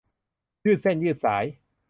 [0.63, 1.45] ยืดเส้นยืดสาย